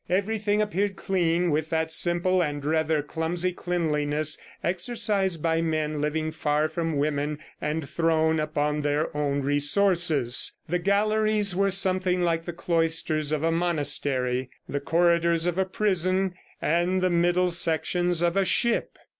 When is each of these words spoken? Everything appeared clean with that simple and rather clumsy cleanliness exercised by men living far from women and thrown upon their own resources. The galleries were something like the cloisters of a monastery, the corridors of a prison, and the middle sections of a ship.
Everything 0.09 0.63
appeared 0.63 0.95
clean 0.95 1.51
with 1.51 1.69
that 1.69 1.91
simple 1.91 2.41
and 2.41 2.65
rather 2.65 3.03
clumsy 3.03 3.51
cleanliness 3.53 4.35
exercised 4.63 5.43
by 5.43 5.61
men 5.61 6.01
living 6.01 6.31
far 6.31 6.67
from 6.67 6.95
women 6.97 7.37
and 7.61 7.87
thrown 7.87 8.39
upon 8.39 8.81
their 8.81 9.15
own 9.15 9.43
resources. 9.43 10.53
The 10.67 10.79
galleries 10.79 11.55
were 11.55 11.69
something 11.69 12.23
like 12.23 12.45
the 12.45 12.51
cloisters 12.53 13.31
of 13.31 13.43
a 13.43 13.51
monastery, 13.51 14.49
the 14.67 14.79
corridors 14.79 15.45
of 15.45 15.59
a 15.59 15.65
prison, 15.65 16.33
and 16.59 17.03
the 17.03 17.11
middle 17.11 17.51
sections 17.51 18.23
of 18.23 18.35
a 18.35 18.43
ship. 18.43 18.97